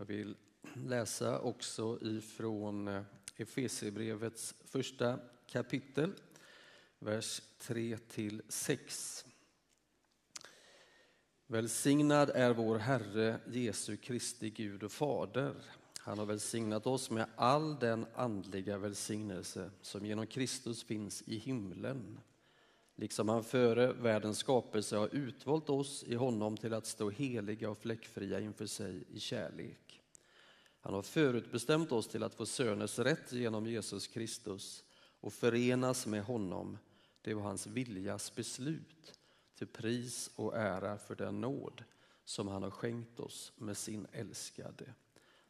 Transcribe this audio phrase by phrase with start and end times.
[0.00, 0.36] Jag vill
[0.74, 3.02] läsa också ifrån eh,
[3.36, 6.12] Efesierbrevets första kapitel,
[6.98, 9.26] vers 3 till 6.
[11.46, 15.54] Välsignad är vår Herre Jesu Kristi Gud och Fader.
[15.98, 22.20] Han har välsignat oss med all den andliga välsignelse som genom Kristus finns i himlen.
[23.00, 27.78] Liksom han före världens skapelse har utvalt oss i honom till att stå heliga och
[27.78, 29.89] fläckfria inför sig i kärlek.
[30.80, 34.84] Han har förutbestämt oss till att få söners rätt genom Jesus Kristus
[35.20, 36.78] och förenas med honom.
[37.22, 39.14] Det var hans viljas beslut
[39.54, 41.84] till pris och ära för den nåd
[42.24, 44.94] som han har skänkt oss med sin älskade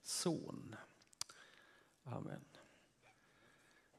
[0.03, 0.77] son.
[2.05, 2.45] Amen.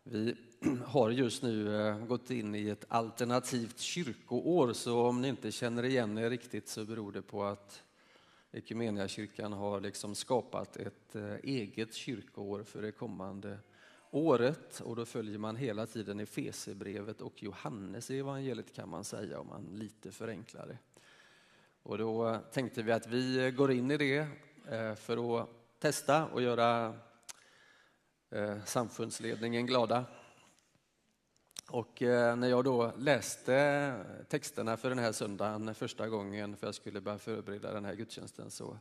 [0.03, 0.35] Vi
[0.85, 5.83] har just nu eh, gått in i ett alternativt kyrkoår så om ni inte känner
[5.83, 7.83] igen er riktigt så beror det på att
[8.51, 13.57] Equmeniakyrkan har liksom skapat ett eh, eget kyrkoår för det kommande
[14.11, 19.47] året och då följer man hela tiden Efesierbrevet och Johannes evangeliet kan man säga om
[19.47, 20.77] man lite förenklar det.
[21.83, 24.27] Och då tänkte vi att vi går in i det
[24.69, 25.49] eh, för att
[25.79, 26.95] testa och göra
[28.29, 30.05] eh, samfundsledningen glada.
[31.71, 36.75] Och eh, när jag då läste texterna för den här söndagen första gången för jag
[36.75, 38.77] skulle börja förbereda den här gudstjänsten så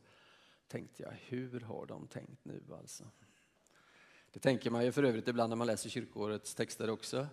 [0.69, 3.05] tänkte jag, hur har de tänkt nu alltså?
[4.33, 7.27] Det tänker man ju för övrigt ibland när man läser kyrkårets texter också.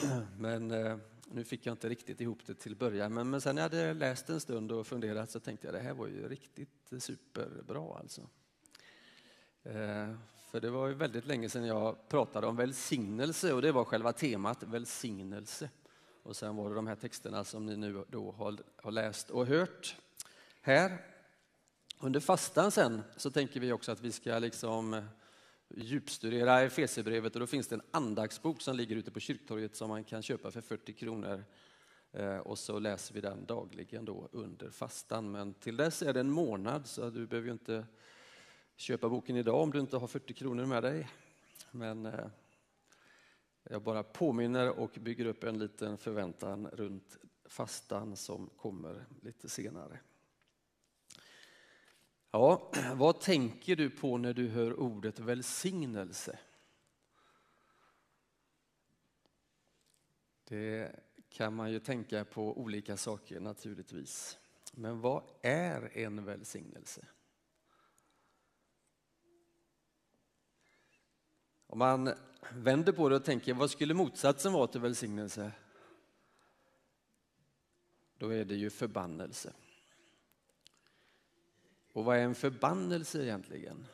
[0.38, 0.96] Men eh,
[1.30, 3.14] nu fick jag inte riktigt ihop det till början.
[3.14, 5.80] Men, men sen när jag hade läst en stund och funderat så tänkte jag det
[5.80, 8.28] här var ju riktigt superbra alltså.
[9.62, 10.14] Eh,
[10.54, 14.12] för det var ju väldigt länge sedan jag pratade om välsignelse och det var själva
[14.12, 15.70] temat, välsignelse.
[16.22, 19.46] Och sen var det de här texterna som ni nu då har, har läst och
[19.46, 19.96] hört
[20.60, 20.98] här.
[22.00, 25.04] Under fastan sen så tänker vi också att vi ska liksom eh,
[25.68, 30.04] djupstudera Efesierbrevet och då finns det en andaktsbok som ligger ute på kyrktorget som man
[30.04, 31.44] kan köpa för 40 kronor.
[32.12, 35.30] Eh, och så läser vi den dagligen då under fastan.
[35.30, 37.86] Men till dess är det en månad så du behöver ju inte
[38.76, 41.08] köpa boken idag om du inte har 40 kronor med dig.
[41.70, 42.26] Men eh,
[43.62, 50.00] jag bara påminner och bygger upp en liten förväntan runt fastan som kommer lite senare.
[52.30, 56.38] Ja, vad tänker du på när du hör ordet välsignelse?
[60.44, 64.38] Det kan man ju tänka på olika saker naturligtvis.
[64.72, 67.06] Men vad är en välsignelse?
[71.74, 72.14] Om man
[72.52, 75.52] vänder på det och tänker vad skulle motsatsen vara till välsignelse?
[78.18, 79.52] Då är det ju förbannelse.
[81.92, 83.86] Och vad är en förbannelse egentligen?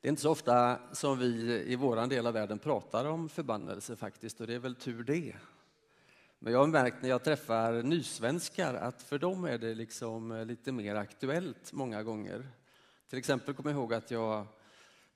[0.00, 3.96] Det är inte så ofta som vi i vår del av världen pratar om förbannelse
[3.96, 5.36] faktiskt och det är väl tur det.
[6.38, 10.72] Men jag har märkt när jag träffar nysvenskar att för dem är det liksom lite
[10.72, 12.48] mer aktuellt många gånger.
[13.08, 14.46] Till exempel kommer jag ihåg att jag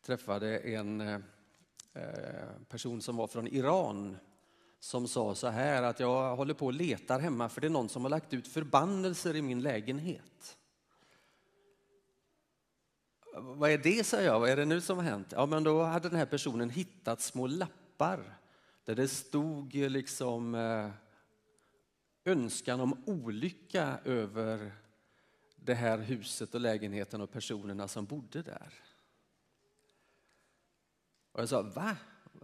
[0.03, 1.21] träffade en eh,
[1.95, 4.17] eh, person som var från Iran
[4.81, 7.89] som sa så här att jag håller på och letar hemma för det är någon
[7.89, 10.59] som har lagt ut förbannelser i min lägenhet.
[13.35, 14.41] Vad är det, sa jag.
[14.41, 15.33] Vad är det nu som har hänt?
[15.33, 18.39] Ja, men då hade den här personen hittat små lappar
[18.85, 20.91] där det stod liksom eh,
[22.25, 24.73] önskan om olycka över
[25.57, 28.73] det här huset och lägenheten och personerna som bodde där.
[31.39, 31.97] Och jag sa, va?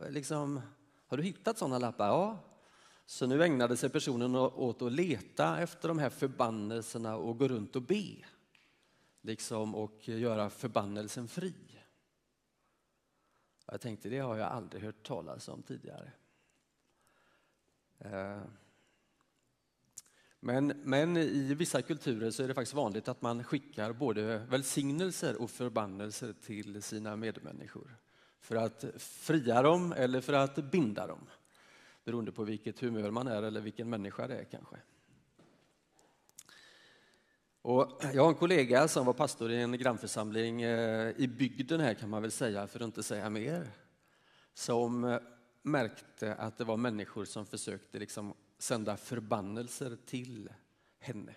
[0.08, 0.60] Liksom,
[1.06, 2.06] har du hittat sådana lappar?
[2.06, 2.38] Ja.
[3.06, 7.76] Så nu ägnade sig personen åt att leta efter de här förbannelserna och gå runt
[7.76, 8.16] och be.
[9.20, 11.54] Liksom och göra förbannelsen fri.
[13.66, 16.12] Jag tänkte, det har jag aldrig hört talas om tidigare.
[17.98, 18.42] Eh.
[20.40, 25.42] Men, men i vissa kulturer så är det faktiskt vanligt att man skickar både välsignelser
[25.42, 27.96] och förbannelser till sina medmänniskor.
[28.44, 31.26] För att fria dem eller för att binda dem.
[32.04, 34.76] Beroende på vilket humör man är eller vilken människa det är kanske.
[37.62, 41.94] Och jag har en kollega som var pastor i en grannförsamling eh, i bygden här
[41.94, 43.70] kan man väl säga, för att inte säga mer.
[44.54, 45.18] Som eh,
[45.62, 50.48] märkte att det var människor som försökte liksom sända förbannelser till
[50.98, 51.34] henne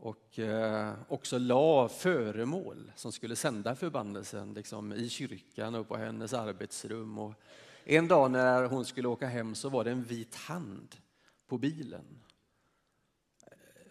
[0.00, 6.32] och eh, också la föremål som skulle sända förbannelsen liksom, i kyrkan och på hennes
[6.32, 7.18] arbetsrum.
[7.18, 7.34] Och
[7.84, 10.96] en dag när hon skulle åka hem så var det en vit hand
[11.46, 12.04] på bilen.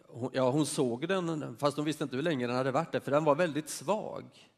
[0.07, 2.99] hon, ja, hon såg den, fast hon visste inte hur länge den hade varit där,
[2.99, 4.49] för den var väldigt svag.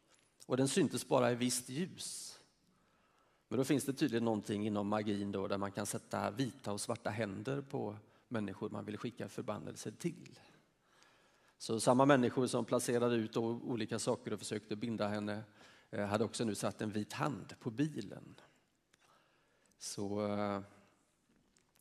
[0.46, 2.38] Och den syntes bara i visst ljus.
[3.48, 6.80] Men då finns det tydligen någonting inom magin då, där man kan sätta vita och
[6.80, 7.96] svarta händer på
[8.28, 10.38] människor man vill skicka förbannelser till.
[11.58, 15.42] Så samma människor som placerade ut olika saker och försökte binda henne
[15.90, 18.40] eh, hade också nu satt en vit hand på bilen.
[19.78, 20.60] Så eh,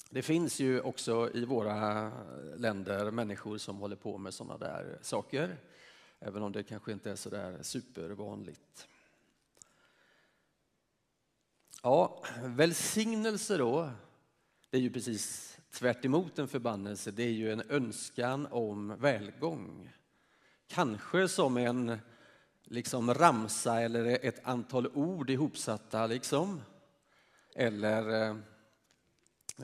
[0.09, 2.11] det finns ju också i våra
[2.55, 5.57] länder människor som håller på med sådana där saker,
[6.19, 8.87] även om det kanske inte är så där supervanligt.
[11.83, 13.91] Ja, välsignelse då,
[14.69, 17.11] det är ju precis tvärt en förbannelse.
[17.11, 19.91] Det är ju en önskan om välgång.
[20.67, 21.99] Kanske som en
[22.63, 26.61] liksom ramsa eller ett antal ord ihopsatta, liksom.
[27.55, 28.35] Eller eh,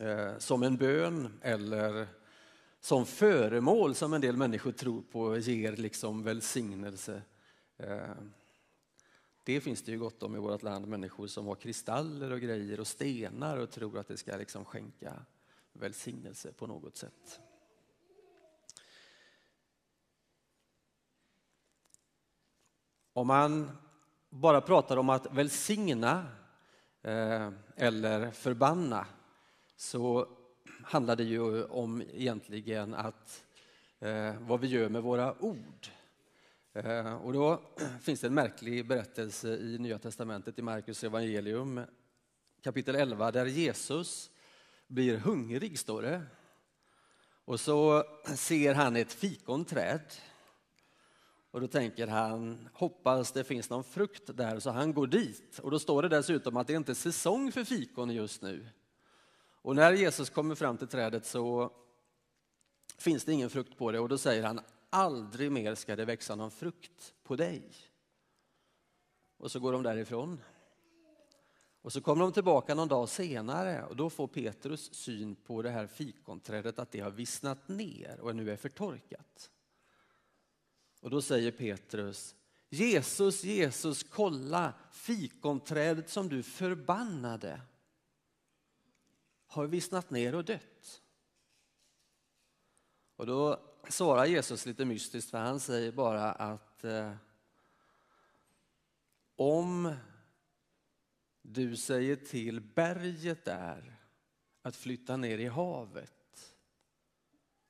[0.07, 2.07] eh, som en bön eller
[2.79, 7.21] som föremål som en del människor tror på ger liksom välsignelse.
[7.77, 8.15] Eh,
[9.43, 12.79] det finns det ju gott om i vårt land, människor som har kristaller och grejer
[12.79, 15.25] och stenar och tror att det ska liksom skänka
[15.73, 17.39] välsignelse på något sätt.
[23.13, 23.71] Om man
[24.29, 26.27] bara pratar om att välsigna
[27.01, 29.05] eh, eller förbanna
[29.75, 30.27] så
[30.83, 33.45] handlar det ju om egentligen att
[33.99, 35.87] eh, vad vi gör med våra ord.
[36.75, 37.61] Eh, och då
[38.01, 41.81] finns det en märklig berättelse i Nya testamentet i Markus evangelium
[42.61, 44.31] kapitel 11 där Jesus
[44.87, 46.21] blir hungrig, står det.
[47.45, 48.03] Och så
[48.35, 50.01] ser han ett fikonträd.
[51.51, 55.59] Och då tänker han, hoppas det finns någon frukt där, så han går dit.
[55.59, 58.67] Och då står det dessutom att det inte är säsong för fikon just nu.
[59.61, 61.71] Och när Jesus kommer fram till trädet så
[62.97, 64.59] finns det ingen frukt på det och då säger han
[64.93, 67.71] aldrig mer ska det växa någon frukt på dig.
[69.37, 70.41] Och så går de därifrån.
[71.81, 75.69] Och så kommer de tillbaka någon dag senare och då får Petrus syn på det
[75.69, 79.51] här fikonträdet att det har vissnat ner och nu är förtorkat.
[81.01, 82.35] Och då säger Petrus
[82.69, 87.61] Jesus, Jesus, kolla fikonträdet som du förbannade
[89.47, 91.01] har vissnat ner och dött.
[93.15, 97.15] Och då svarar Jesus lite mystiskt, för han säger bara att eh,
[99.35, 99.95] om
[101.41, 103.99] du säger till berget där
[104.61, 106.55] att flytta ner i havet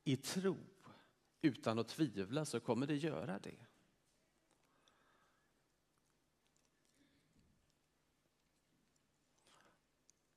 [0.04, 0.57] i tro
[1.42, 3.56] utan att tvivla så kommer det göra det.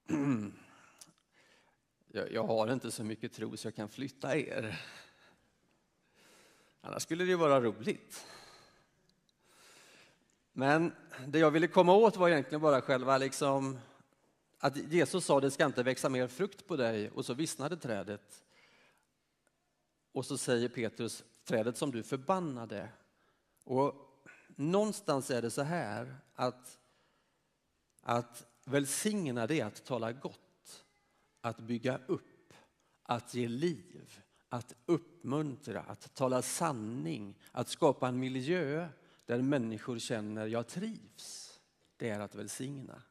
[2.07, 4.81] jag, jag har inte så mycket tro så jag kan flytta er.
[6.87, 8.27] Annars skulle det ju vara roligt.
[10.53, 10.93] Men
[11.27, 13.79] det jag ville komma åt var egentligen bara själva liksom
[14.59, 18.45] att Jesus sa det ska inte växa mer frukt på dig och så vissnade trädet.
[20.13, 22.89] Och så säger Petrus, trädet som du förbannade.
[23.65, 23.95] Och
[24.49, 26.79] någonstans är det så här att,
[28.03, 30.85] att välsigna det är att tala gott
[31.41, 32.53] att bygga upp,
[33.03, 34.21] att ge liv,
[34.57, 38.89] att uppmuntra, att tala sanning, att skapa en miljö
[39.27, 41.61] där människor känner jag trivs.
[41.97, 43.03] Det är att välsigna.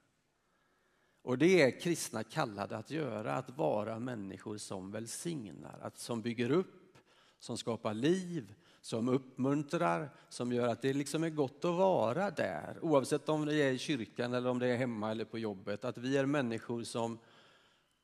[1.22, 6.52] Och det är kristna kallade att göra, att vara människor som välsignar, att, som bygger
[6.52, 6.98] upp,
[7.40, 12.78] som skapar liv, som uppmuntrar, som gör att det liksom är gott att vara där.
[12.82, 15.86] Oavsett om det är i kyrkan eller om det är hemma eller på jobbet.
[15.86, 17.20] Att vi är människor som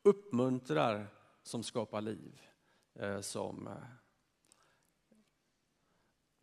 [0.03, 1.07] uppmuntrar,
[1.43, 2.41] som skapar liv,
[2.95, 3.73] Eh, som eh,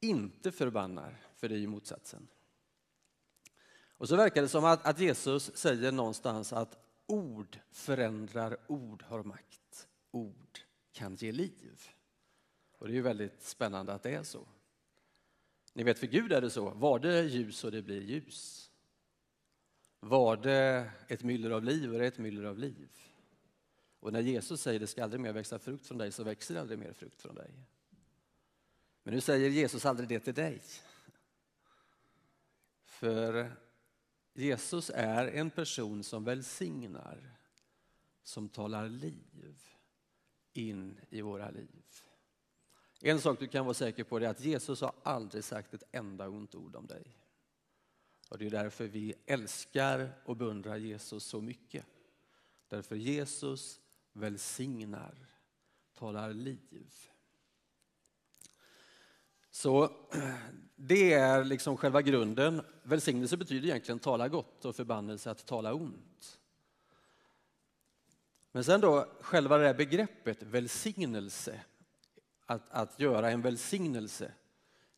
[0.00, 2.28] inte förbannar, för det är ju motsatsen.
[3.98, 9.22] Och så verkar det som att, att Jesus säger någonstans att ord förändrar, ord har
[9.22, 10.58] makt, ord
[10.92, 11.88] kan ge liv.
[12.72, 14.48] Och det är ju väldigt spännande att det är så.
[15.72, 18.70] Ni vet, för Gud är det så, var det ljus och det blir ljus.
[20.00, 23.07] Var det ett myller av liv och det är ett myller av liv.
[24.00, 26.60] Och när Jesus säger det ska aldrig mer växa frukt från dig så växer det
[26.60, 27.50] aldrig mer frukt från dig.
[29.02, 30.62] Men nu säger Jesus aldrig det till dig.
[32.84, 33.52] För
[34.32, 37.36] Jesus är en person som välsignar,
[38.22, 39.58] som talar liv
[40.52, 41.84] in i våra liv.
[43.00, 46.28] En sak du kan vara säker på är att Jesus har aldrig sagt ett enda
[46.28, 47.16] ont ord om dig.
[48.30, 51.86] Och Det är därför vi älskar och beundrar Jesus så mycket.
[52.68, 53.80] Därför Jesus
[54.18, 55.14] välsignar,
[55.94, 56.92] talar liv.
[59.50, 59.90] Så
[60.76, 62.62] det är liksom själva grunden.
[62.82, 66.38] Välsignelse betyder egentligen tala gott och förbannelse att tala ont.
[68.52, 71.60] Men sen då själva det här begreppet välsignelse,
[72.46, 74.32] att, att göra en välsignelse,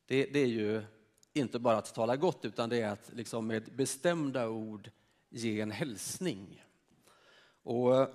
[0.07, 0.83] det, det, är ju
[1.33, 4.91] inte bara att tala gott utan det är att liksom med bestämda ord
[5.29, 6.65] ge en hälsning.
[7.63, 7.93] Och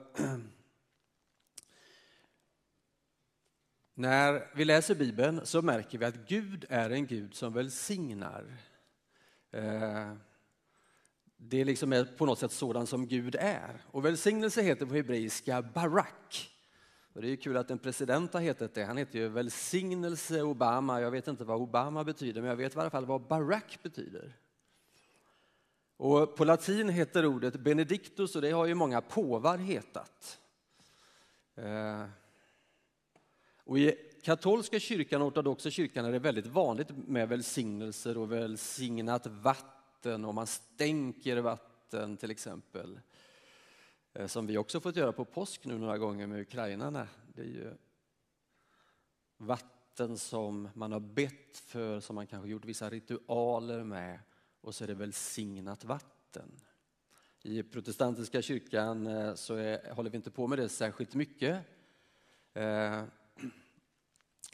[3.98, 8.58] När vi läser Bibeln så märker vi att Gud är en Gud som välsignar.
[9.52, 10.14] Eh,
[11.38, 13.82] det är liksom på något sätt sådan som Gud är.
[13.92, 16.52] Och välsignelse heter på hebreiska barak.
[17.14, 18.84] Och det är kul att en president har hetat det.
[18.84, 21.02] Han heter ju välsignelse Obama.
[21.02, 24.38] Jag vet inte vad Obama betyder, men jag vet i alla fall vad barak betyder.
[25.98, 30.40] Och på latin heter ordet benedictus och det har ju många påvar hetat.
[31.56, 32.06] Eh,
[33.66, 39.28] och I katolska kyrkan och ortodoxa kyrkan är det väldigt vanligt med välsignelser och välsignat
[39.28, 43.00] vatten och man stänker vatten till exempel.
[44.14, 47.08] Eh, som vi också fått göra på påsk nu några gånger med ukrainarna.
[47.36, 47.74] Det är ju
[49.38, 54.20] vatten som man har bett för, som man kanske gjort vissa ritualer med
[54.62, 56.62] och så är det välsignat vatten.
[57.44, 61.62] I protestantiska kyrkan eh, så är, håller vi inte på med det särskilt mycket.
[62.54, 63.04] Eh,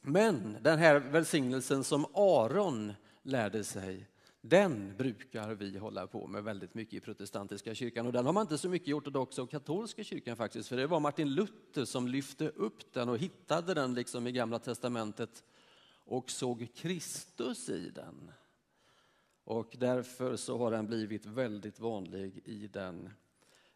[0.01, 2.93] men den här välsignelsen som Aron
[3.23, 4.07] lärde sig,
[4.41, 8.05] den brukar vi hålla på med väldigt mycket i protestantiska kyrkan.
[8.05, 10.87] Och den har man inte så mycket i ortodoxa och katolska kyrkan faktiskt, för det
[10.87, 15.43] var Martin Luther som lyfte upp den och hittade den liksom i Gamla Testamentet
[16.05, 18.31] och såg Kristus i den.
[19.43, 23.09] Och därför så har den blivit väldigt vanlig i den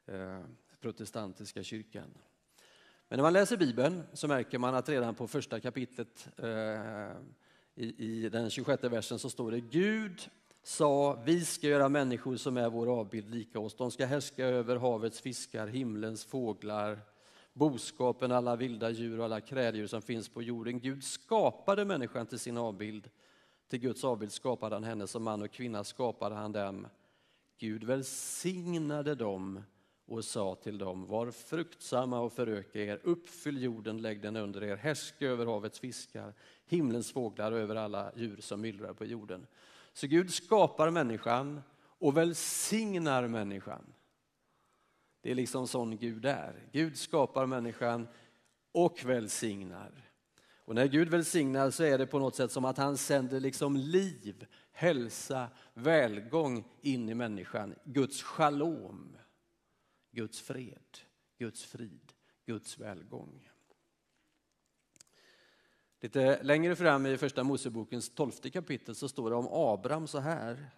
[0.06, 0.42] eh,
[0.80, 2.18] protestantiska kyrkan.
[3.10, 6.48] Men när man läser Bibeln så märker man att redan på första kapitlet eh,
[7.76, 10.30] i, i den 26 versen så står det Gud
[10.64, 13.76] sa, vi ska göra människor som är vår avbild lika oss.
[13.76, 17.00] De ska härska över havets fiskar, himlens fåglar,
[17.54, 20.80] boskapen, alla vilda djur och alla kräldjur som finns på jorden.
[20.80, 23.10] Gud skapade människan till sin avbild.
[23.68, 26.88] Till Guds avbild skapade han henne, som man och kvinna skapade han dem.
[27.58, 29.62] Gud välsignade dem
[30.06, 34.76] och sa till dem, var fruktsamma och föröka er, uppfyll jorden, lägg den under er,
[34.76, 36.34] härska över havets fiskar,
[36.66, 39.48] himlens fåglar och över alla djur som myllrar på jorden.
[39.94, 43.94] Så Gud skapar människan och välsignar människan.
[45.22, 46.70] Det är liksom sån Gud är.
[46.72, 48.08] Gud skapar människan
[48.72, 50.10] och välsignar.
[50.66, 53.76] Och när Gud välsignar så är det på något sätt som att han sänder liksom
[53.76, 57.76] liv, hälsa, välgång in i människan.
[57.84, 59.18] Guds shalom.
[60.16, 60.98] Guds fred,
[61.38, 62.14] Guds frid,
[62.46, 63.50] Guds välgång.
[66.02, 70.70] Lite längre fram i första Mosebokens tolfte kapitel så står det om Abraham så här.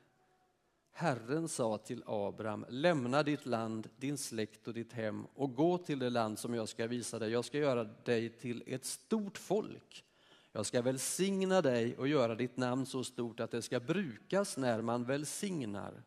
[0.92, 6.00] Herren sa till Abraham, lämna ditt land, din släkt och ditt hem och gå till
[6.00, 7.32] det land som jag ska visa dig.
[7.32, 10.06] Jag ska göra dig till ett stort folk.
[10.52, 14.82] Jag ska välsigna dig och göra ditt namn så stort att det ska brukas när
[14.82, 16.04] man välsignar.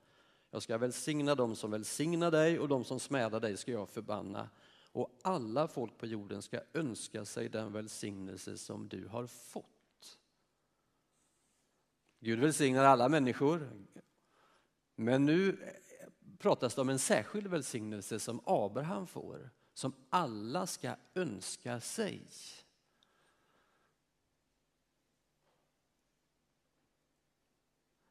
[0.50, 4.48] Jag ska välsigna dem som välsignar dig och de som smädar dig ska jag förbanna.
[4.92, 10.18] Och alla folk på jorden ska önska sig den välsignelse som du har fått.
[12.20, 13.70] Gud välsignar alla människor.
[14.96, 15.58] Men nu
[16.38, 22.26] pratas det om en särskild välsignelse som Abraham får, som alla ska önska sig.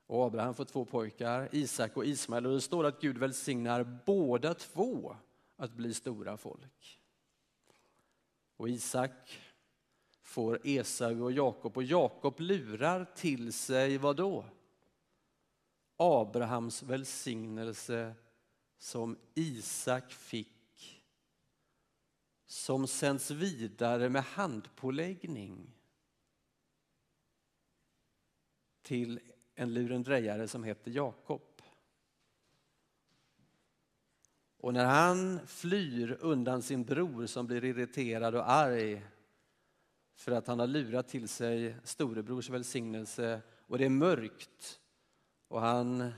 [0.09, 2.45] Och Abraham får två pojkar, Isak och Ismael.
[2.45, 5.15] Och det står att Gud välsignar båda två
[5.55, 6.99] att bli stora folk.
[8.57, 9.39] Och Isak
[10.21, 14.45] får Esau och Jakob och Jakob lurar till sig vad då?
[15.97, 18.13] Abrahams välsignelse
[18.77, 21.03] som Isak fick
[22.45, 25.73] som sänds vidare med handpåläggning
[28.81, 29.19] till
[29.59, 31.41] en lurendrejare som heter Jakob.
[34.57, 39.05] Och när han flyr undan sin bror som blir irriterad och arg
[40.15, 44.79] för att han har lurat till sig storebrors välsignelse och det är mörkt
[45.47, 46.11] och han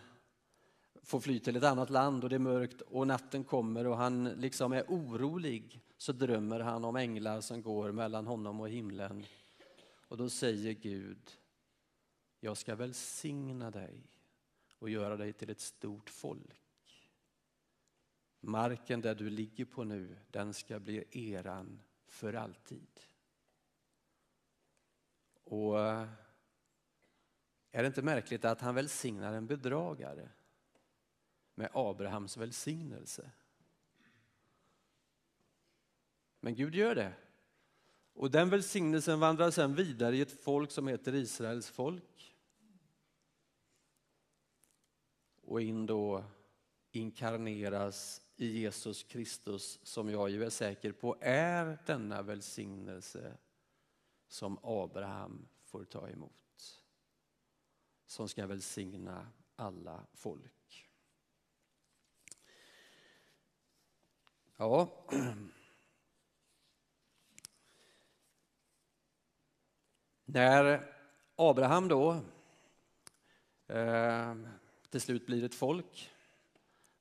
[1.03, 4.24] får fly till ett annat land och det är mörkt och natten kommer och han
[4.24, 9.25] liksom är orolig så drömmer han om änglar som går mellan honom och himlen.
[10.07, 11.40] Och då säger Gud
[12.43, 14.03] jag ska välsigna dig
[14.79, 17.10] och göra dig till ett stort folk.
[18.39, 23.00] Marken där du ligger på nu, den ska bli eran för alltid.
[25.43, 26.07] Och eh,
[27.71, 30.29] Är det inte märkligt att han välsignar en bedragare
[31.55, 33.31] med Abrahams välsignelse?
[36.39, 37.13] Men Gud gör det.
[38.13, 42.30] Och den välsignelsen vandrar sedan vidare i ett folk som heter Israels folk.
[45.51, 46.24] Och in då
[46.91, 53.38] inkarneras i Jesus Kristus som jag ju är säker på är denna välsignelse
[54.27, 56.84] som Abraham får ta emot.
[58.05, 60.89] Som ska välsigna alla folk.
[64.58, 65.05] Ja.
[70.25, 70.93] När
[71.36, 72.22] Abraham då
[73.67, 74.36] eh,
[74.91, 76.10] till slut blir ett folk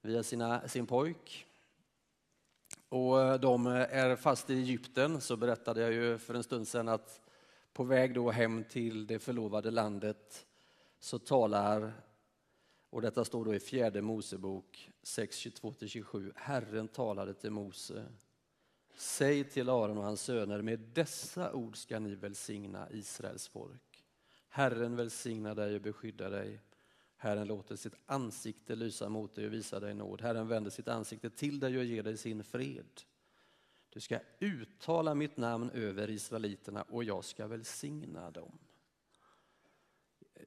[0.02, 1.46] via sina, sin pojk
[2.88, 6.88] och eh, de är fast i Egypten så berättade jag ju för en stund sedan
[6.88, 7.20] att
[7.72, 10.46] på väg då hem till det förlovade landet
[10.98, 11.92] så talar,
[12.90, 18.06] och detta står då i fjärde Mosebok 6.22–27 Herren talade till Mose.
[18.94, 24.04] Säg till Aron och hans söner, med dessa ord ska ni välsigna Israels folk.
[24.48, 26.60] Herren välsigna dig och beskydda dig.
[27.22, 30.20] Herren låter sitt ansikte lysa mot dig och visa dig nåd.
[30.20, 33.00] Herren vänder sitt ansikte till dig och ger dig sin fred.
[33.88, 38.58] Du ska uttala mitt namn över israeliterna och jag ska välsigna dem.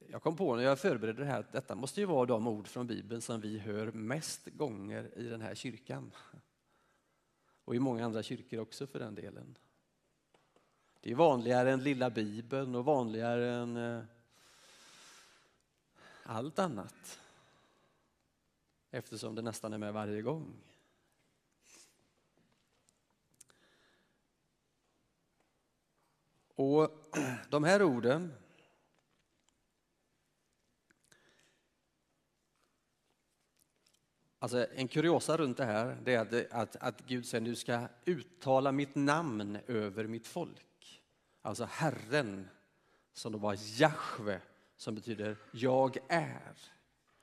[0.08, 2.68] Jag kom på när jag förberedde det här att detta måste ju vara de ord
[2.68, 6.10] från Bibeln som vi hör mest gånger i den här kyrkan.
[7.64, 9.58] Och i många andra kyrkor också för den delen.
[11.00, 14.02] Det är vanligare än lilla Bibeln och vanligare än eh,
[16.24, 17.20] allt annat.
[18.90, 20.54] Eftersom det nästan är med varje gång.
[26.54, 26.90] Och
[27.50, 28.32] de här orden
[34.38, 38.72] Alltså en kuriosa runt det här det är att, att Gud säger du ska uttala
[38.72, 41.02] mitt namn över mitt folk.
[41.42, 42.48] Alltså Herren,
[43.12, 44.40] som då var Jahve,
[44.76, 46.58] som betyder jag är.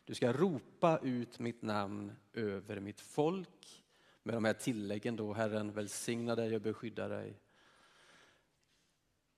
[0.05, 3.83] Du ska ropa ut mitt namn över mitt folk
[4.23, 7.39] med de här tilläggen då, Herren välsigna dig och beskydda dig.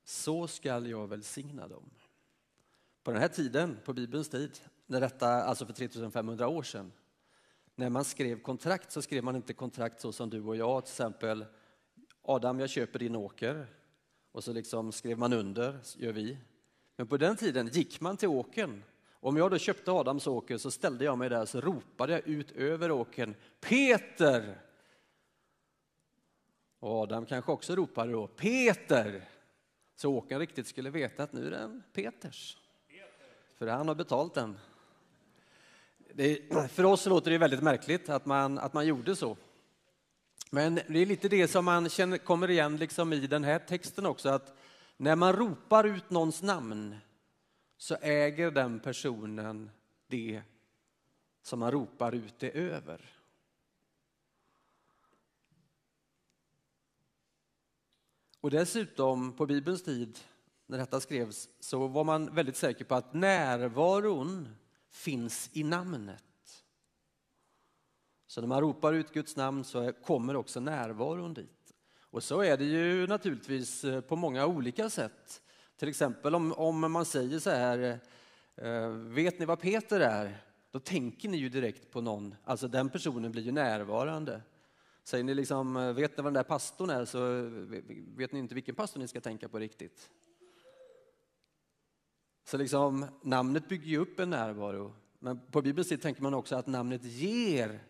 [0.04, 1.90] Så skall jag välsigna dem.
[3.04, 6.92] På den här tiden, på Bibelns tid, när detta, alltså för 3500 år sedan,
[7.76, 10.92] när man skrev kontrakt så skrev man inte kontrakt så som du och jag, till
[10.92, 11.46] exempel
[12.22, 13.68] Adam, jag köper din åker.
[14.32, 16.38] Och så liksom skrev man under, gör vi.
[16.96, 18.84] Men på den tiden gick man till åken.
[19.12, 22.52] Om jag då köpte Adams åker så ställde jag mig där så ropade jag ut
[22.52, 24.62] över åken Peter!
[26.80, 29.30] Och Adam kanske också ropade då Peter!
[29.96, 32.58] Så åkern riktigt skulle veta att nu är den Peters.
[33.58, 34.58] För han har betalt den.
[36.14, 36.40] Det,
[36.72, 39.38] för oss låter det väldigt märkligt att man, att man gjorde så.
[40.50, 44.06] Men det är lite det som man känner, kommer igen liksom i den här texten
[44.06, 44.54] också, att
[45.04, 46.96] när man ropar ut någons namn
[47.78, 49.70] så äger den personen
[50.08, 50.42] det
[51.42, 53.10] som man ropar ut det över.
[58.40, 60.20] Och dessutom, på Bibelns tid,
[60.66, 64.56] när detta skrevs, så var man väldigt säker på att närvaron
[64.90, 66.64] finns i namnet.
[68.28, 71.63] Så när man ropar ut Guds namn så kommer också närvaron dit.
[72.14, 75.42] Och så är det ju naturligtvis eh, på många olika sätt.
[75.76, 78.00] Till exempel om, om man säger så här,
[78.56, 80.44] eh, vet ni vad Peter är?
[80.72, 84.42] Då tänker ni ju direkt på någon, alltså den personen blir ju närvarande.
[85.04, 87.50] Säger ni liksom, eh, vet ni vad den där pastorn är så
[88.18, 90.10] vet ni inte vilken pastor ni ska tänka på riktigt.
[92.46, 94.94] Så liksom, namnet bygger ju upp en närvaro.
[95.20, 97.84] Men på Bibelns tid tänker man också att namnet ger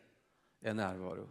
[0.62, 1.29] en närvaro.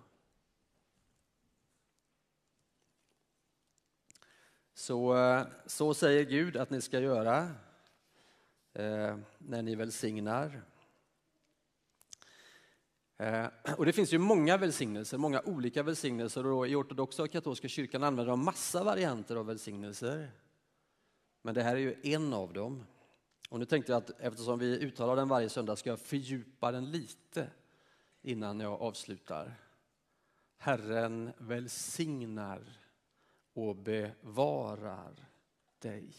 [4.82, 7.38] Så, eh, så säger Gud att ni ska göra
[8.72, 10.62] eh, när ni välsignar.
[13.18, 17.68] Eh, och det finns ju många välsignelser, många olika välsignelser och i ortodoxa och katolska
[17.68, 20.30] kyrkan använder de massa varianter av välsignelser.
[21.42, 22.84] Men det här är ju en av dem.
[23.50, 26.90] Och nu tänkte jag att eftersom vi uttalar den varje söndag ska jag fördjupa den
[26.90, 27.50] lite
[28.22, 29.54] innan jag avslutar.
[30.56, 32.81] Herren välsignar
[33.54, 35.28] och bevarar
[35.78, 36.14] dig.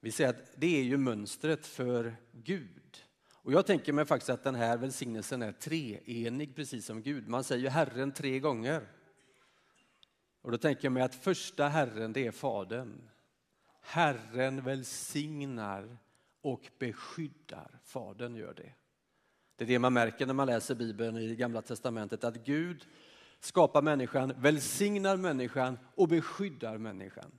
[0.00, 3.04] Vi säger att det är ju mönstret för Gud.
[3.30, 7.28] Och jag tänker mig faktiskt att den här välsignelsen är treenig, precis som Gud.
[7.28, 8.88] Man säger ju Herren tre gånger.
[10.42, 13.08] Och då tänker jag mig att första Herren, det är Fadern.
[13.80, 15.98] Herren välsignar
[16.40, 17.80] och beskyddar.
[17.84, 18.72] Fadern gör det.
[19.56, 22.86] Det är det man märker när man läser Bibeln i Gamla Testamentet, att Gud
[23.40, 27.32] skapar människan, välsignar människan och beskyddar människan.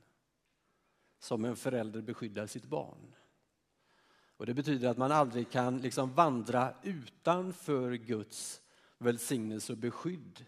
[1.20, 3.14] Som en förälder beskyddar sitt barn.
[4.38, 8.62] Och Det betyder att man aldrig kan liksom vandra utanför Guds
[8.98, 10.46] välsignelse och beskydd.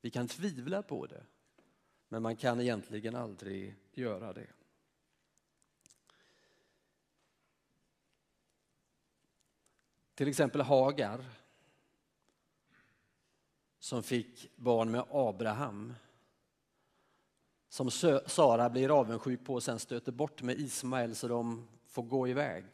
[0.00, 1.22] Vi kan tvivla på det,
[2.08, 4.46] men man kan egentligen aldrig göra det.
[10.14, 11.24] Till exempel Hagar
[13.82, 15.94] som fick barn med Abraham
[17.68, 17.90] som
[18.26, 22.64] Sara blir avundsjuk på och sen stöter bort med Ismael så de får gå iväg.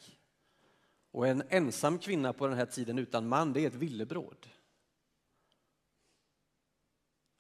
[1.10, 4.46] Och en ensam kvinna på den här tiden utan man, det är ett villebråd.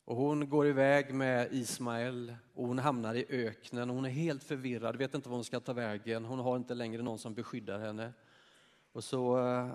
[0.04, 3.90] Och hon går iväg med Ismael och hon hamnar i öknen.
[3.90, 6.24] Hon är helt förvirrad, vet inte var hon ska ta vägen.
[6.24, 8.12] Hon har inte längre någon som beskyddar henne.
[8.92, 9.70] Och så eh,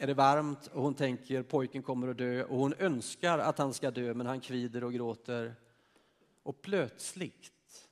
[0.00, 3.74] är det varmt och hon tänker pojken kommer att dö och hon önskar att han
[3.74, 5.54] ska dö men han kvider och gråter.
[6.42, 7.88] Och plötsligt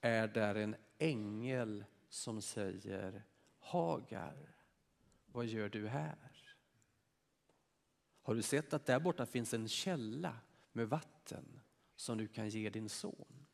[0.00, 3.24] är där en ängel som säger
[3.58, 4.56] Hagar,
[5.26, 6.32] vad gör du här?
[8.22, 10.36] Har du sett att där borta finns en källa
[10.72, 11.60] med vatten
[11.96, 13.46] som du kan ge din son?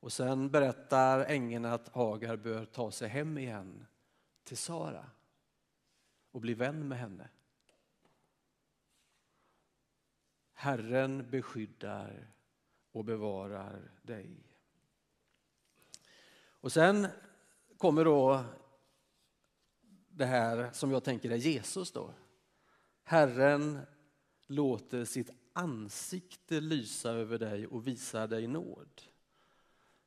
[0.00, 3.86] Och sen berättar ängeln att Hagar bör ta sig hem igen
[4.44, 5.10] till Sara
[6.30, 7.28] och bli vän med henne.
[10.52, 12.30] Herren beskyddar
[12.92, 14.48] och bevarar dig.
[16.60, 17.06] Och sen
[17.76, 18.44] kommer då
[20.08, 22.14] det här som jag tänker är Jesus då.
[23.02, 23.78] Herren
[24.46, 29.02] låter sitt ansikte lysa över dig och visa dig nåd.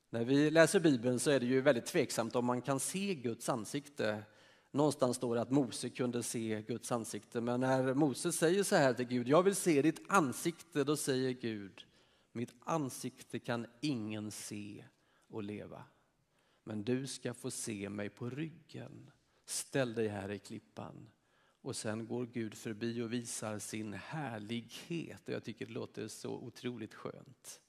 [0.10, 3.50] När vi läser Bibeln så är det ju väldigt tveksamt om man kan se Guds
[3.50, 4.24] ansikte.
[4.72, 8.94] Någonstans står det att Mose kunde se Guds ansikte, men när Mose säger så här
[8.94, 11.86] till Gud, jag vill se ditt ansikte, då säger Gud,
[12.32, 14.86] mitt ansikte kan ingen se
[15.28, 15.84] och leva.
[16.64, 19.12] Men du ska få se mig på ryggen.
[19.46, 21.10] Ställ dig här i klippan.
[21.62, 25.28] Och sen går Gud förbi och visar sin härlighet.
[25.28, 27.62] Och jag tycker det låter så otroligt skönt.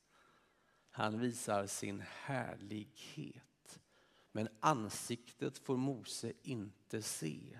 [0.90, 3.51] Han visar sin härlighet.
[4.32, 7.58] Men ansiktet får Mose inte se.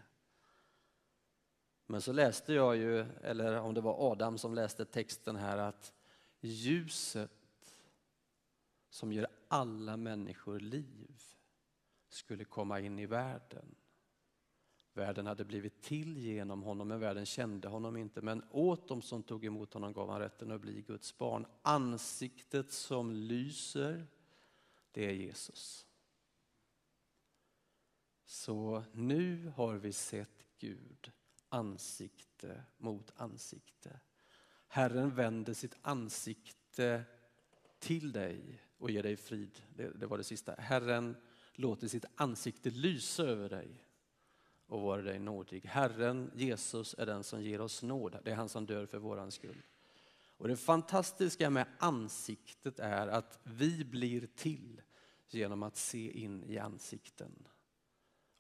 [1.87, 5.95] Men så läste jag ju, eller om det var Adam som läste texten här, att
[6.41, 7.77] ljuset
[8.91, 11.23] som ger alla människor liv
[12.09, 13.75] skulle komma in i världen.
[14.95, 18.23] Världen hade blivit till genom honom, men världen kände honom inte.
[18.23, 21.47] Men åt dem som tog emot honom gav han rätten att bli Guds barn.
[21.63, 24.07] Ansiktet som lyser,
[24.91, 25.87] det är Jesus.
[28.33, 31.13] Så nu har vi sett Gud
[31.49, 34.01] ansikte mot ansikte.
[34.69, 37.05] Herren vänder sitt ansikte
[37.79, 39.63] till dig och ger dig frid.
[39.77, 40.55] Det, det var det sista.
[40.59, 41.17] Herren
[41.53, 43.85] låter sitt ansikte lysa över dig
[44.67, 45.65] och vara dig nådig.
[45.65, 48.19] Herren Jesus är den som ger oss nåd.
[48.25, 49.63] Det är han som dör för våran skull.
[50.37, 54.83] Och det fantastiska med ansiktet är att vi blir till
[55.29, 57.49] genom att se in i ansikten.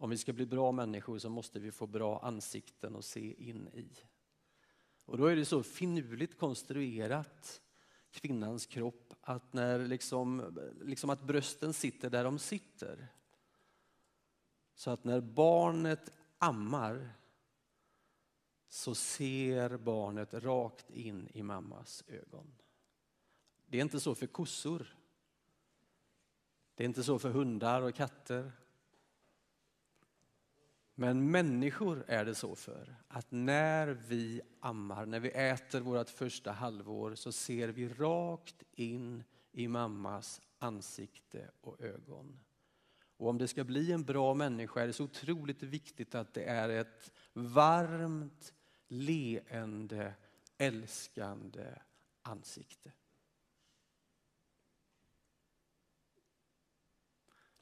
[0.02, 3.68] Om vi ska bli bra människor så måste vi få bra ansikten att se in
[3.68, 3.88] i.
[5.04, 7.60] Och då är det så finurligt konstruerat,
[8.10, 13.08] kvinnans kropp, att när liksom, liksom att brösten sitter där de sitter.
[14.74, 17.14] Så att när barnet ammar
[18.68, 22.52] så ser barnet rakt in i mammas ögon.
[23.66, 24.96] Det är inte så för kossor.
[26.74, 28.52] Det är inte så för hundar och katter.
[31.02, 36.52] Men människor är det så för att när vi ammar, när vi äter vårt första
[36.52, 42.40] halvår så ser vi rakt in i mammas ansikte och ögon.
[43.16, 46.44] Och om det ska bli en bra människa är det så otroligt viktigt att det
[46.44, 48.54] är ett varmt,
[48.88, 50.14] leende,
[50.58, 51.74] älskande
[52.22, 52.92] ansikte.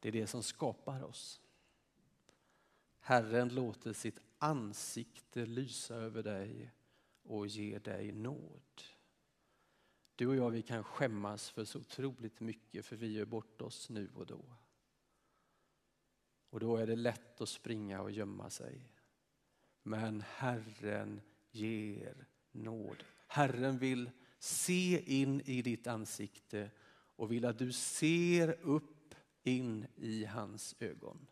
[0.01, 1.41] Det är det som skapar oss.
[3.11, 6.71] Herren låter sitt ansikte lysa över dig
[7.23, 8.83] och ge dig nåd.
[10.17, 13.91] Du och jag vi kan skämmas för så otroligt mycket för vi gör bort oss
[13.91, 14.57] nu och då.
[16.51, 18.93] Och då är det lätt att springa och gömma sig.
[19.83, 21.21] Men Herren
[21.51, 23.05] ger nåd.
[23.27, 26.71] Herren vill se in i ditt ansikte
[27.17, 31.27] och vill att du ser upp in i hans ögon.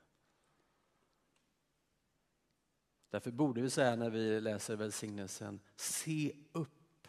[3.10, 7.08] Därför borde vi säga när vi läser välsignelsen, se upp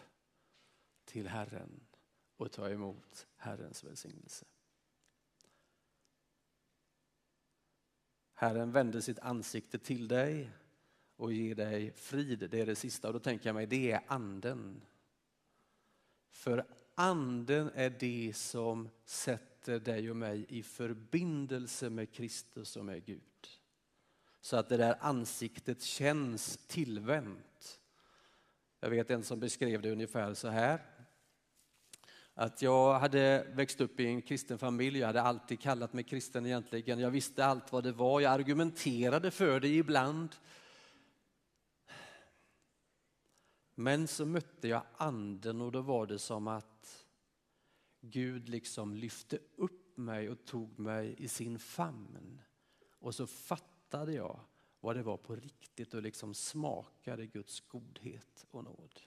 [1.05, 1.79] till Herren
[2.37, 4.45] och ta emot Herrens välsignelse.
[8.33, 10.51] Herren vänder sitt ansikte till dig
[11.15, 12.49] och ger dig frid.
[12.51, 13.07] Det är det sista.
[13.07, 14.81] Och då tänker jag mig, det är anden.
[16.29, 23.05] För anden är det som sätter dig och mig i förbindelse med Kristus och med
[23.05, 23.28] Gud.
[24.41, 27.79] Så att det där ansiktet känns tillvänt.
[28.79, 30.81] Jag vet en som beskrev det ungefär så här.
[32.33, 36.45] Att jag hade växt upp i en kristen familj, jag hade alltid kallat mig kristen
[36.45, 36.99] egentligen.
[36.99, 40.35] Jag visste allt vad det var, jag argumenterade för det ibland.
[43.75, 47.05] Men så mötte jag anden och då var det som att
[48.01, 52.41] Gud liksom lyfte upp mig och tog mig i sin famn.
[52.99, 54.39] Och så fattade Fattade jag
[54.79, 59.01] vad det var på riktigt och liksom smakade Guds godhet och nåd.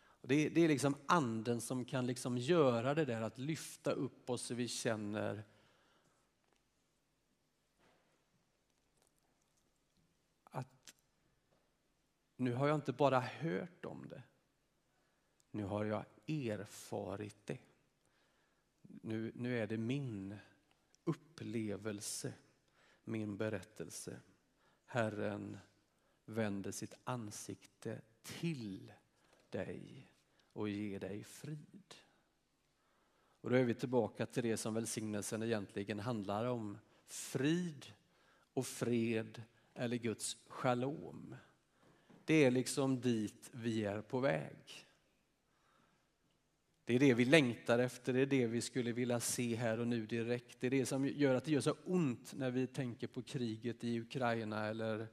[0.00, 3.92] Och det, är, det är liksom anden som kan liksom göra det där att lyfta
[3.92, 5.44] upp oss så vi känner
[10.44, 10.94] att
[12.36, 14.22] nu har jag inte bara hört om det.
[15.50, 17.58] Nu har jag erfarit det.
[18.82, 20.38] Nu, nu är det min
[21.04, 22.32] upplevelse,
[23.10, 24.20] min berättelse.
[24.86, 25.58] Herren
[26.24, 28.92] vänder sitt ansikte till
[29.50, 30.08] dig
[30.52, 31.94] och ger dig frid.
[33.40, 36.78] Och då är vi tillbaka till det som välsignelsen egentligen handlar om.
[37.06, 37.92] Frid
[38.54, 39.42] och fred
[39.74, 41.36] eller Guds shalom.
[42.24, 44.89] Det är liksom dit vi är på väg.
[46.90, 49.86] Det är det vi längtar efter, det är det vi skulle vilja se här och
[49.86, 50.60] nu direkt.
[50.60, 53.84] Det är det som gör att det gör så ont när vi tänker på kriget
[53.84, 55.08] i Ukraina eller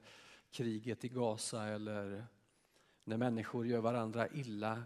[0.52, 2.26] kriget i Gaza eller
[3.04, 4.84] när människor gör varandra illa.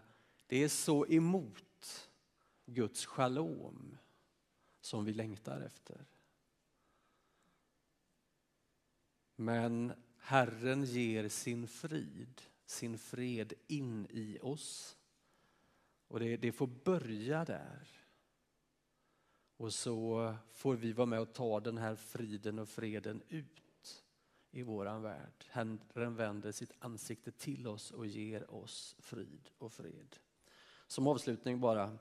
[0.48, 2.10] Det är så emot
[2.66, 3.98] Guds shalom
[4.82, 6.06] som vi längtar efter.
[9.36, 14.98] Men Herren ger sin frid, sin fred in i oss.
[16.12, 17.88] Och det, det får börja där.
[19.58, 24.04] Och så får vi vara med och ta den här friden och freden ut
[24.52, 25.46] i våran värld.
[25.50, 30.16] Herren vänder sitt ansikte till oss och ger oss frid och fred.
[30.88, 31.98] Som avslutning bara.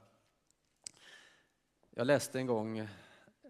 [1.91, 2.89] Jag läste en gång,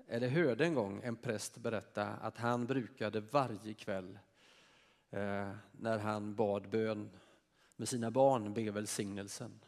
[0.06, 4.18] eller hörde en gång en präst berätta att han brukade varje kväll
[5.10, 7.10] eh, när han bad bön
[7.76, 9.60] med sina barn be välsignelsen.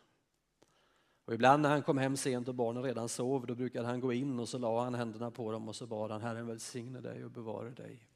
[1.32, 4.12] Och ibland när han kom hem sent och barnen redan sov, då brukade han gå
[4.12, 7.24] in och så la han händerna på dem och så bad han Herren välsigne dig
[7.24, 8.08] och bevara dig.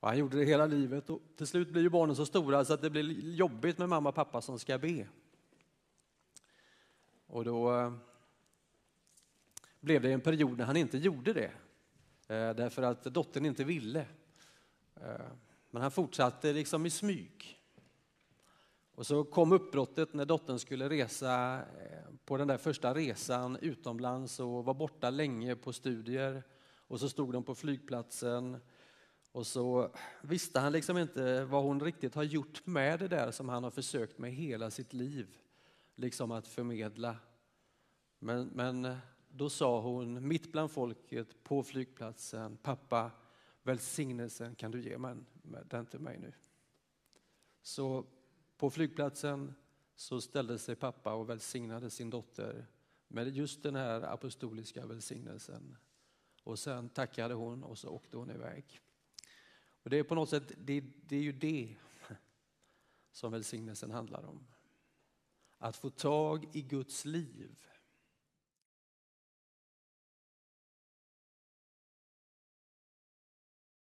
[0.00, 2.74] Och han gjorde det hela livet och till slut blir ju barnen så stora så
[2.74, 5.08] att det blir jobbigt med mamma och pappa som ska be.
[7.26, 7.92] Och då eh,
[9.80, 11.52] blev det en period när han inte gjorde det.
[12.34, 14.06] Eh, därför att dottern inte ville.
[14.94, 15.26] Eh,
[15.70, 17.61] men han fortsatte liksom i smyg.
[18.94, 24.40] Och så kom uppbrottet när dottern skulle resa eh, på den där första resan utomlands
[24.40, 26.42] och var borta länge på studier.
[26.76, 28.56] Och så stod de på flygplatsen
[29.32, 33.48] och så visste han liksom inte vad hon riktigt har gjort med det där som
[33.48, 35.36] han har försökt med hela sitt liv.
[35.94, 37.16] Liksom att förmedla.
[38.18, 38.96] Men, men eh,
[39.28, 43.10] då sa hon mitt bland folket på flygplatsen, pappa
[43.62, 45.16] välsignelsen kan du ge mig,
[45.64, 46.32] den till mig nu.
[47.62, 48.04] Så
[48.62, 49.54] på flygplatsen
[49.94, 52.66] så ställde sig pappa och välsignade sin dotter
[53.08, 55.76] med just den här apostoliska välsignelsen.
[56.42, 58.80] Och sen tackade hon och så åkte hon iväg.
[59.82, 61.76] Och det är på något sätt, det, det är ju det
[63.12, 64.46] som välsignelsen handlar om.
[65.58, 67.66] Att få tag i Guds liv